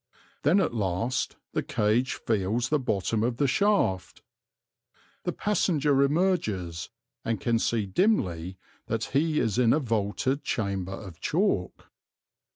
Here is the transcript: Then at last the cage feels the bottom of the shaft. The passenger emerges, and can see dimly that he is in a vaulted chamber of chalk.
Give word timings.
Then 0.41 0.59
at 0.59 0.73
last 0.73 1.35
the 1.53 1.61
cage 1.61 2.15
feels 2.15 2.69
the 2.69 2.79
bottom 2.79 3.21
of 3.21 3.37
the 3.37 3.45
shaft. 3.47 4.23
The 5.25 5.31
passenger 5.31 6.01
emerges, 6.01 6.89
and 7.23 7.39
can 7.39 7.59
see 7.59 7.85
dimly 7.85 8.57
that 8.87 9.03
he 9.13 9.39
is 9.39 9.59
in 9.59 9.73
a 9.73 9.79
vaulted 9.79 10.43
chamber 10.43 10.91
of 10.93 11.19
chalk. 11.19 11.91